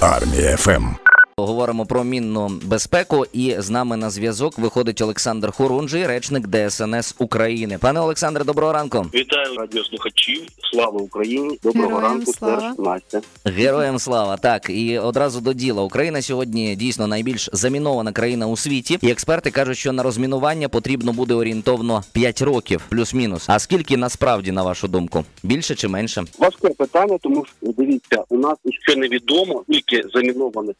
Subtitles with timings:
[0.00, 1.05] Армія ФМ.
[1.40, 7.78] Говоримо про мінну безпеку, і з нами на зв'язок виходить Олександр Хорунжий, речник ДСНС України.
[7.80, 9.06] Пане Олександре, доброго ранку.
[9.14, 10.42] Вітаю радіослухачів.
[10.72, 11.58] Слава Україні!
[11.62, 12.74] Доброго Героям ранку, слава.
[12.78, 13.20] Настя.
[13.44, 14.36] Героям слава.
[14.36, 15.82] Так і одразу до діла.
[15.82, 18.98] Україна сьогодні дійсно найбільш замінована країна у світі.
[19.02, 23.44] І експерти кажуть, що на розмінування потрібно буде орієнтовно 5 років, плюс-мінус.
[23.48, 26.24] А скільки насправді, на вашу думку, більше чи менше?
[26.38, 30.72] Важке питання, тому що дивіться, у нас ще невідомо, скільки заміновано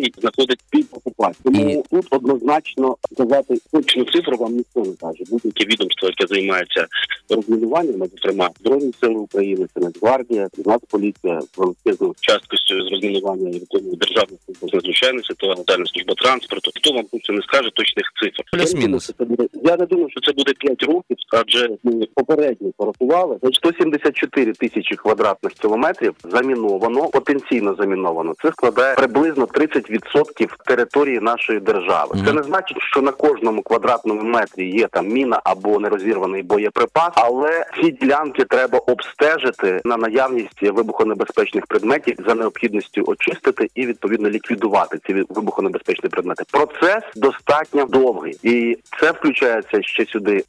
[0.00, 1.42] територій знаходить під окупацією.
[1.44, 5.24] Тому І- тут однозначно сказати точну цифру вам ніхто не каже.
[5.30, 6.86] Будь-яке відомство, яке займається
[7.30, 14.74] розмінуванням, зокрема Збройні сили України, Нацгвардія, Нацполіція, величезну частку з розмінування виконує державна служба з
[14.74, 16.70] надзвичайних ситуацій, Національна служба транспорту.
[16.76, 18.42] Хто вам точно не скаже точних цифр?
[18.52, 19.12] Плюс-мінус.
[19.18, 21.70] Я не думаю, що це буде- Я не думаю, що це буде 5 років, адже
[21.82, 23.38] ми попередньо порахували.
[23.52, 28.34] 174 тисячі квадратних кілометрів заміновано, потенційно заміновано.
[28.42, 29.87] Це складає приблизно 30%
[30.66, 32.14] території нашої держави.
[32.26, 37.66] Це не значить, що на кожному квадратному метрі є там міна або нерозірваний боєприпас, але
[37.80, 45.12] ці ділянки треба обстежити на наявність вибухонебезпечних предметів за необхідністю очистити і відповідно ліквідувати ці
[45.12, 46.44] вибухонебезпечні предмети.
[46.50, 50.44] Процес достатньо довгий, і це включається ще сюди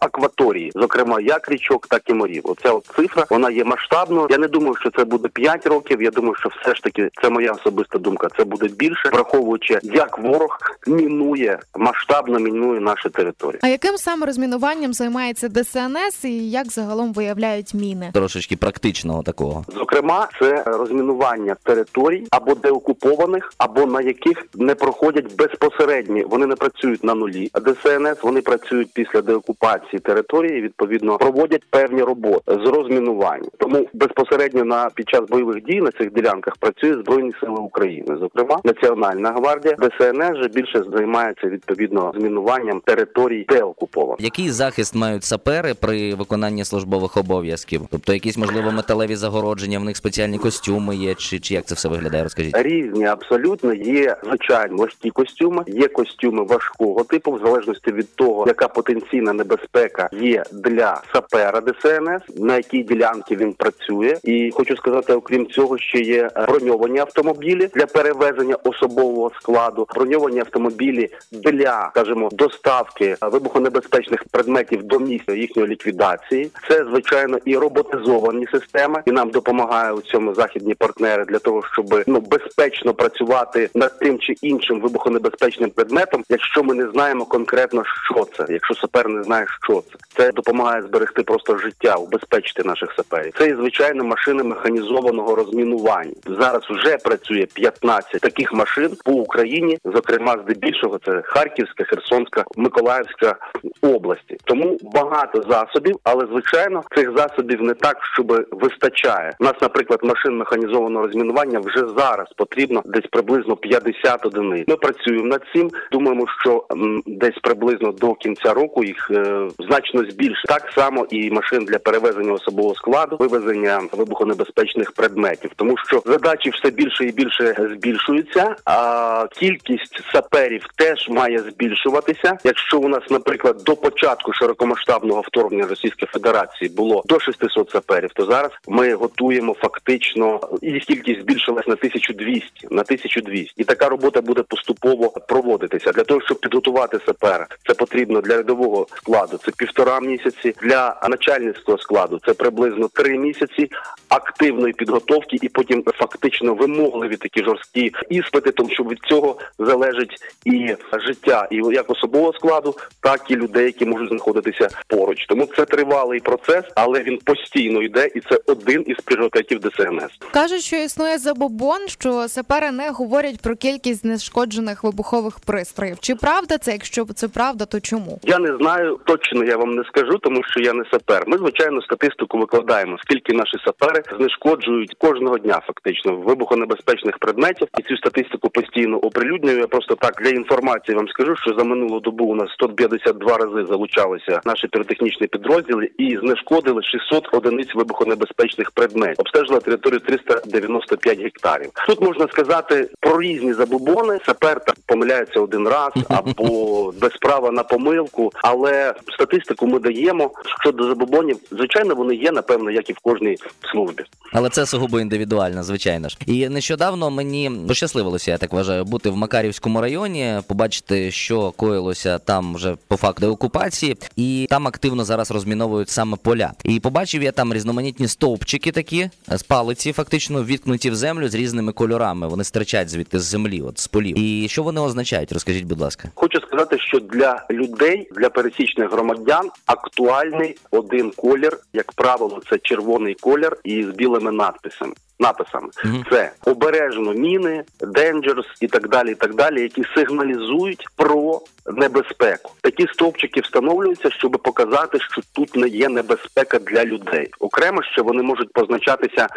[0.00, 2.42] акваторії, зокрема як річок, так і морів.
[2.44, 4.26] Оця от цифра вона є масштабною.
[4.30, 6.02] Я не думаю, що це буде 5 років.
[6.02, 8.28] Я думаю, що все ж таки це моя особиста думка.
[8.36, 13.60] Це буде більше, враховуючи, як ворог мінує масштабно мінує наші території.
[13.62, 18.10] А яким саме розмінуванням займається ДСНС і як загалом виявляють міни?
[18.14, 19.64] Трошечки практичного такого.
[19.76, 26.24] Зокрема, це розмінування територій або деокупованих, або на яких не проходять безпосередні.
[26.24, 27.50] Вони не працюють на нулі.
[27.52, 30.60] А ДСНС вони працюють після деокупації території.
[30.60, 33.48] Відповідно, проводять певні роботи з розмінування.
[33.58, 38.16] Тому безпосередньо на під час бойових дій на цих ділянках працює збройні сили України.
[38.20, 44.20] Зокрема, Національна гвардія ДСНС же більше займається відповідно змінуванням територій деокупованих.
[44.20, 47.80] Який захист мають сапери при виконанні службових обов'язків?
[47.90, 51.88] Тобто якісь можливо металеві загородження, в них спеціальні костюми є, чи, чи як це все
[51.88, 52.22] виглядає?
[52.22, 52.56] Розкажіть.
[52.56, 58.68] Різні абсолютно є звичайно легкі костюми, є костюми важкого типу, в залежності від того, яка
[58.68, 64.16] потенційна небезпека є для сапера ДСНС, на якій ділянці він працює.
[64.24, 71.08] І хочу сказати, окрім цього, ще є броньовані автомобілі для перевезення особового складу, броньовані автомобілі
[71.32, 76.50] для, скажімо, доставки е, вибухонебезпечних предметів до місця їхньої ліквідації.
[76.68, 82.02] Це звичайно і роботизовані системи, і нам допомагає у цьому західні партнери для того, щоб
[82.06, 88.26] ну безпечно працювати над тим чи іншим вибухонебезпечним предметом, якщо ми не знаємо конкретно, що
[88.36, 93.32] це, якщо сапер не знає, що це, це допомагає зберегти просто життя, убезпечити наших саперів.
[93.38, 96.14] Це і звичайно машини механізованого розмінування.
[96.26, 103.36] Зараз вже працює 15 таких машин по Україні, зокрема здебільшого це Харківська, Херсонська, Миколаївська
[103.82, 104.36] області.
[104.44, 109.32] Тому багато засобів, але звичайно цих засобів не так, щоб вистачає.
[109.40, 114.68] У нас, наприклад, машин механізованого розмінування вже зараз потрібно десь приблизно 50 одиниць.
[114.68, 115.70] Ми працюємо над цим.
[115.92, 120.46] Думаємо, що м, десь приблизно до кінця року їх е, значно збільшить.
[120.46, 126.70] Так само і машин для перевезення особового складу, вивезення вибухонебезпечних предметів, тому що задачі все
[126.70, 128.33] більше і більше збільшуються.
[128.64, 132.38] А кількість саперів теж має збільшуватися.
[132.44, 138.24] Якщо у нас, наприклад, до початку широкомасштабного вторгнення Російської Федерації було до 600 саперів, то
[138.26, 143.54] зараз ми готуємо фактично їх кількість збільшилась на 1200, на 1200.
[143.56, 145.92] І така робота буде поступово проводитися.
[145.92, 149.38] Для того щоб підготувати сапера, це потрібно для рядового складу.
[149.44, 150.54] Це півтора місяці.
[150.62, 153.70] Для начальницького складу це приблизно три місяці
[154.14, 160.76] активної підготовки, і потім фактично вимогливі такі жорсткі іспити, тому що від цього залежить і
[161.06, 165.26] життя, і як особового складу, так і людей, які можуть знаходитися поруч.
[165.28, 170.10] Тому це тривалий процес, але він постійно йде, і це один із пріоритетів ДСНС.
[170.32, 175.96] Кажуть, що існує забобон, що сапери не говорять про кількість знешкоджених вибухових пристроїв.
[176.00, 176.72] Чи правда це?
[176.72, 178.18] Якщо це правда, то чому?
[178.22, 181.24] Я не знаю точно, я вам не скажу, тому що я не сапер.
[181.26, 187.96] Ми звичайно статистику викладаємо, скільки наші сапери знешкоджують кожного дня, фактично вибухонебезпечних предметів, і цю
[187.96, 189.58] статистику постійно оприлюднюю.
[189.58, 193.66] Я просто так для інформації вам скажу, що за минулу добу у нас 152 рази
[193.68, 199.16] залучалися наші піротехнічні підрозділи і знешкодили 600 одиниць вибухонебезпечних предметів.
[199.18, 201.70] Обстежила територію 395 гектарів.
[201.86, 204.18] Тут можна сказати про різні забобони.
[204.26, 208.32] Сапер там помиляється один раз або без права на помилку.
[208.42, 210.30] Але статистику ми даємо
[210.60, 211.36] щодо забобонів.
[211.50, 213.36] Звичайно, вони є напевно, як і в кожній
[213.72, 213.93] службі.
[214.34, 216.18] Але це сугубо індивідуально, звичайно ж.
[216.26, 222.54] І нещодавно мені пощасливилося, я так вважаю, бути в Макарівському районі, побачити, що коїлося там
[222.54, 226.52] вже по факту окупації, і там активно зараз розміновують саме поля.
[226.64, 231.72] І побачив я там різноманітні стовпчики такі з палиці, фактично віткнуті в землю з різними
[231.72, 232.28] кольорами.
[232.28, 234.18] Вони стирчать звідти з землі, от з полів.
[234.18, 235.32] І що вони означають?
[235.32, 236.08] Розкажіть, будь ласка.
[236.14, 243.14] Хочу сказати, що для людей, для пересічних громадян актуальний один колір, як правило, це червоний
[243.14, 244.94] колір із білими надписами.
[245.20, 246.04] Написами Мгм.
[246.10, 251.40] це обережно міни, Dangerous і так далі, і так далі, які сигналізують про
[251.76, 252.52] небезпеку.
[252.62, 257.28] Такі стовпчики встановлюються, щоб показати, що тут не є небезпека для людей.
[257.40, 259.28] Окремо ще вони можуть позначатися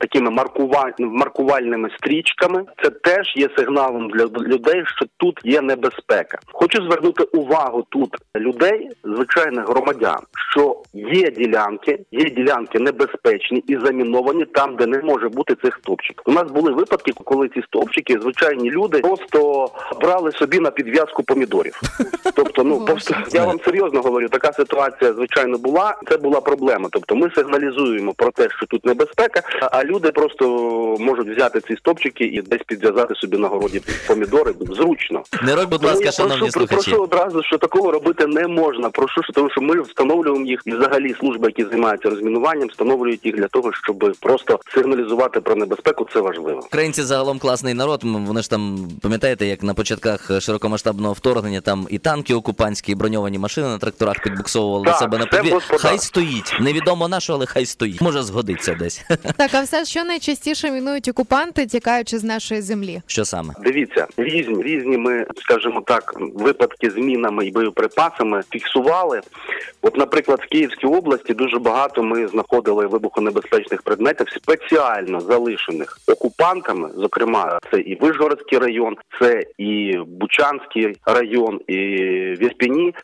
[0.00, 0.92] такими маркува...
[0.98, 2.64] маркувальними стрічками.
[2.82, 6.38] Це теж є сигналом для людей, що тут є небезпека.
[6.52, 10.20] Хочу звернути увагу тут людей, звичайних громадян,
[10.52, 16.22] що є ділянки, є ділянки небезпечні і заміновані там, де не може бути цих стовпчиків.
[16.26, 19.68] У нас були випадки, коли ці стовпчики, звичайні люди, просто
[20.00, 21.80] брали собі на підв'язку помідорів.
[22.34, 25.94] Тобто, ну просто я вам серйозно говорю, така ситуація звичайно була.
[26.08, 26.88] Це була проблема.
[26.92, 30.46] Тобто, ми сигналізуємо про те, що тут небезпека, а люди просто
[31.00, 34.52] можуть взяти ці стопчики і десь підв'язати собі на городі помідори.
[34.60, 35.22] Зручно.
[35.42, 36.90] Не робь, будь ласка, я шановні прошу, слухачі.
[36.90, 38.90] прошу одразу, що такого робити не можна.
[38.90, 43.36] Прошу, що тому що ми встановлюємо їх, і взагалі служби, які займаються розмінуванням, встановлюють їх
[43.36, 46.06] для того, щоб просто сигналізувати про небезпеку.
[46.12, 46.60] Це важливо.
[46.64, 48.00] Українці загалом класний народ.
[48.04, 53.38] Вони ж там пам'ятаєте, як на початках широкомасштабного вторгнення там і танки окупантські, і броньовані
[53.38, 55.58] машини на тракторах підбуксовували Так, себе на подвір.
[55.60, 56.56] Хай стоїть.
[56.60, 58.00] Невідомо на що, але хай стоїть.
[58.00, 59.04] Може згодиться десь.
[59.36, 63.02] Так, а все, що найчастіше мінують окупанти, тікаючи з нашої землі.
[63.06, 63.54] Що саме?
[63.64, 69.20] Дивіться, різні різні ми, скажімо так, випадки з мінами і боєприпасами фіксували.
[69.82, 76.88] От, наприклад, в Київській області дуже багато ми знаходили вибухонебезпечних предметів, спеціально залишених окупантами.
[76.96, 81.76] Зокрема, це і Вишгородський район, це і Бучанський район, і
[82.40, 82.42] в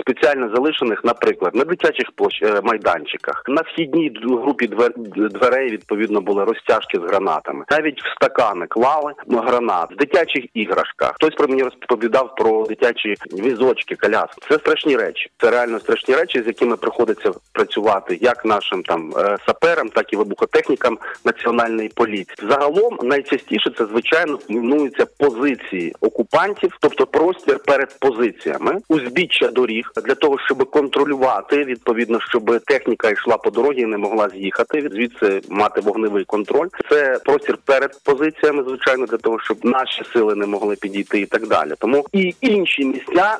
[0.00, 2.42] спеціально залишених, наприклад, на дитячих площ...
[2.42, 7.64] е, майданчиках, на вхідній групі двер- дверей відповідно були розтяжки з гранатами.
[7.70, 11.12] Навіть в стакани клали гранат в дитячих іграшках.
[11.14, 14.46] Хтось про мені розповідав про дитячі візочки, коляски.
[14.48, 15.30] Це страшні речі.
[15.38, 20.16] Це реально страшні речі, з якими приходиться працювати як нашим там е, саперам, так і
[20.16, 22.48] вибухотехнікам національної поліції.
[22.48, 30.38] Загалом найчастіше це звичайно мінуються позиції окупантів, тобто простір перед позиціями, узбіччя доріг для того,
[30.38, 34.88] щоб контролювати відповідно, щоб техніка йшла по дорозі і не могла з'їхати.
[34.92, 36.68] Звідси мати вогневий контроль.
[36.90, 41.46] Це простір перед позиціями, звичайно, для того, щоб наші сили не могли підійти і так
[41.46, 41.72] далі.
[41.78, 43.38] Тому і інші місця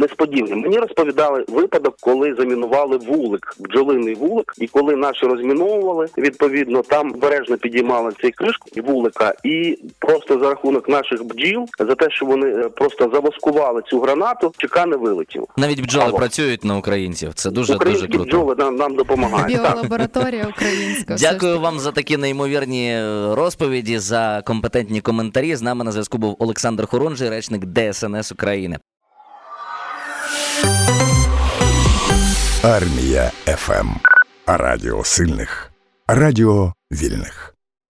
[0.00, 0.54] несподівані.
[0.54, 7.56] Мені розповідали випадок, коли замінували вулик, бджолиний вулик, і коли наші розміновували, відповідно там обережно
[7.80, 12.68] підіймали цей кришку вулика, і просто за рахунок наших бджіл, за те, що вони е,
[12.68, 15.44] просто завоскували цю гранату, чека не вилетів.
[15.56, 16.18] Навіть бджоли Алло.
[16.18, 17.34] працюють на українців.
[17.34, 18.24] Це дуже дуже круто.
[18.24, 19.60] бджоли нам, нам допомагають.
[19.60, 21.16] Біолабораторія українська.
[21.18, 25.56] Дякую вам за такі неймовірні е, розповіді, за компетентні коментарі.
[25.56, 28.78] З нами на зв'язку був Олександр Хорунжий, речник ДСНС України.
[32.62, 33.88] Армія ФМ.
[34.46, 35.70] Радіо сильних.
[36.08, 37.49] Радіо вільних.